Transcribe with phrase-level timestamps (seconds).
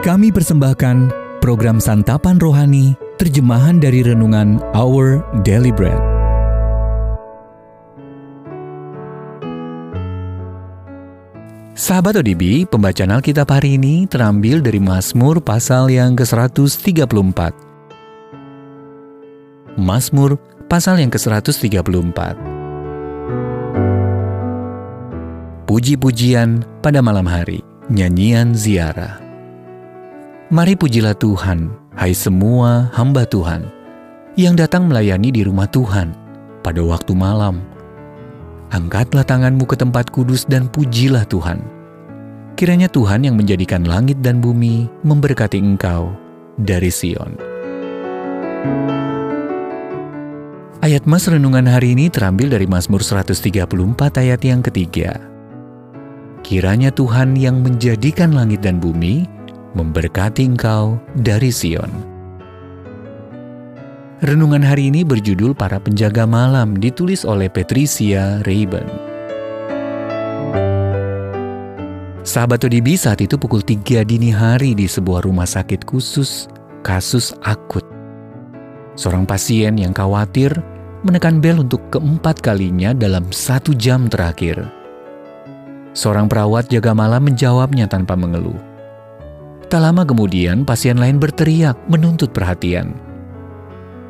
[0.00, 1.12] Kami persembahkan
[1.44, 6.00] program Santapan Rohani, terjemahan dari Renungan Our Daily Bread.
[11.76, 17.52] Sahabat ODB, pembacaan Alkitab hari ini terambil dari Mazmur pasal yang ke-134.
[19.76, 22.18] Mazmur pasal yang ke-134.
[25.68, 27.60] Puji-pujian pada malam hari,
[27.92, 29.29] nyanyian ziarah.
[30.50, 33.70] Mari pujilah Tuhan, hai semua hamba Tuhan,
[34.34, 36.10] yang datang melayani di rumah Tuhan
[36.66, 37.62] pada waktu malam
[38.74, 41.62] Angkatlah tanganmu ke tempat kudus dan pujilah Tuhan.
[42.58, 46.18] Kiranya Tuhan yang menjadikan langit dan bumi memberkati engkau
[46.58, 47.38] dari Sion.
[50.82, 53.70] Ayat Mas Renungan hari ini terambil dari Mazmur 134
[54.18, 55.14] ayat yang ketiga.
[56.42, 59.38] Kiranya Tuhan yang menjadikan langit dan bumi
[59.74, 61.90] memberkati engkau dari Sion.
[64.20, 68.84] Renungan hari ini berjudul Para Penjaga Malam ditulis oleh Patricia Rayban.
[72.20, 76.52] Sahabat ODB saat itu pukul 3 dini hari di sebuah rumah sakit khusus
[76.84, 77.82] kasus akut.
[78.92, 80.52] Seorang pasien yang khawatir
[81.00, 84.68] menekan bel untuk keempat kalinya dalam satu jam terakhir.
[85.96, 88.69] Seorang perawat jaga malam menjawabnya tanpa mengeluh.
[89.70, 92.90] Tak lama kemudian pasien lain berteriak menuntut perhatian.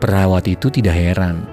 [0.00, 1.44] Perawat itu tidak heran.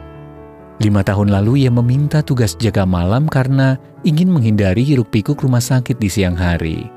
[0.79, 3.75] Lima tahun lalu ia meminta tugas jaga malam karena
[4.07, 6.87] ingin menghindari hiruk-pikuk rumah sakit di siang hari.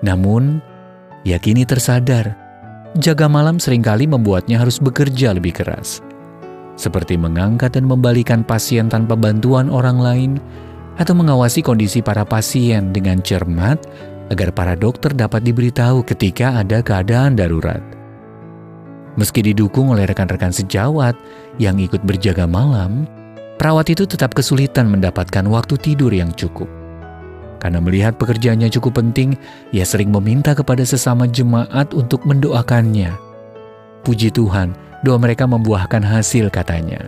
[0.00, 0.56] Namun,
[1.28, 2.32] ia kini tersadar,
[2.96, 6.00] jaga malam sering kali membuatnya harus bekerja lebih keras.
[6.80, 10.32] Seperti mengangkat dan membalikan pasien tanpa bantuan orang lain,
[10.96, 13.80] atau mengawasi kondisi para pasien dengan cermat
[14.30, 17.82] agar para dokter dapat diberitahu ketika ada keadaan darurat.
[19.18, 21.12] Meski didukung oleh rekan-rekan sejawat
[21.60, 23.04] yang ikut berjaga malam,
[23.60, 26.68] perawat itu tetap kesulitan mendapatkan waktu tidur yang cukup.
[27.60, 29.38] Karena melihat pekerjaannya cukup penting,
[29.70, 33.14] ia sering meminta kepada sesama jemaat untuk mendoakannya.
[34.02, 34.74] Puji Tuhan,
[35.06, 37.06] doa mereka membuahkan hasil katanya.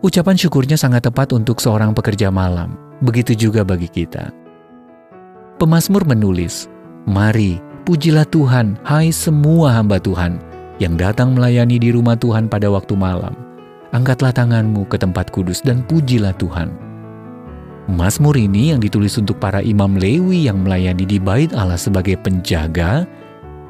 [0.00, 2.74] Ucapan syukurnya sangat tepat untuk seorang pekerja malam,
[3.04, 4.41] begitu juga bagi kita.
[5.62, 6.66] Pemasmur menulis,
[7.06, 10.42] Mari Pujilah Tuhan, hai semua hamba Tuhan
[10.82, 13.30] yang datang melayani di rumah Tuhan pada waktu malam.
[13.94, 16.66] Angkatlah tanganmu ke tempat kudus dan pujilah Tuhan.
[17.86, 23.06] Mazmur ini yang ditulis untuk para imam Lewi yang melayani di bait Allah sebagai penjaga,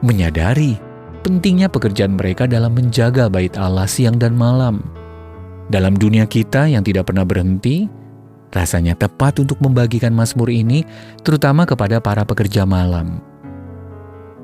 [0.00, 0.80] menyadari
[1.20, 4.80] pentingnya pekerjaan mereka dalam menjaga bait Allah siang dan malam.
[5.68, 7.84] Dalam dunia kita yang tidak pernah berhenti,
[8.52, 10.84] rasanya tepat untuk membagikan Mazmur ini
[11.24, 13.32] terutama kepada para pekerja malam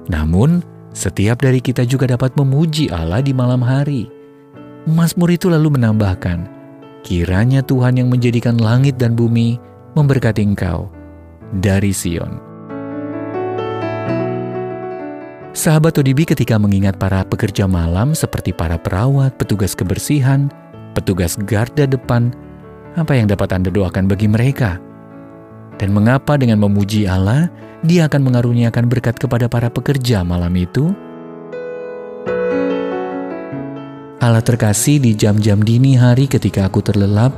[0.09, 0.65] namun,
[0.97, 4.09] setiap dari kita juga dapat memuji Allah di malam hari.
[4.89, 6.49] Mazmur itu lalu menambahkan,
[7.05, 9.61] kiranya Tuhan yang menjadikan langit dan bumi
[9.93, 10.89] memberkati engkau
[11.61, 12.41] dari Sion.
[15.53, 20.49] Sahabat ODB ketika mengingat para pekerja malam seperti para perawat, petugas kebersihan,
[20.97, 22.33] petugas garda depan,
[22.95, 24.81] apa yang dapat Anda doakan bagi mereka?
[25.79, 27.51] Dan mengapa dengan memuji Allah,
[27.85, 30.91] dia akan mengaruniakan berkat kepada para pekerja malam itu?
[34.19, 37.31] Allah terkasih di jam-jam dini hari ketika aku terlelap,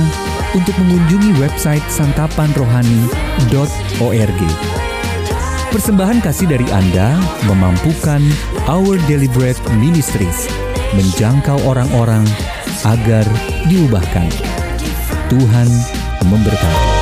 [0.53, 4.41] untuk mengunjungi website santapanrohani.org.
[5.71, 7.15] Persembahan kasih dari Anda
[7.47, 8.19] memampukan
[8.67, 8.99] Our
[9.31, 10.51] Bread Ministries
[10.99, 12.27] menjangkau orang-orang
[12.83, 13.23] agar
[13.71, 14.27] diubahkan.
[15.31, 15.71] Tuhan
[16.27, 17.00] memberkati.